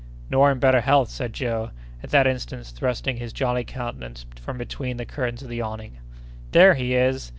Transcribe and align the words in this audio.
"Nor 0.31 0.49
in 0.51 0.57
better 0.57 0.81
health," 0.81 1.11
said 1.11 1.31
Joe, 1.31 1.69
at 2.01 2.09
that 2.09 2.25
instant 2.25 2.65
thrusting 2.65 3.17
his 3.17 3.31
jolly 3.31 3.63
countenance 3.63 4.25
from 4.41 4.57
between 4.57 4.97
the 4.97 5.05
curtains 5.05 5.43
of 5.43 5.49
the 5.49 5.61
awning. 5.61 5.99
"There 6.53 6.73
he 6.73 6.95
is! 6.95 7.29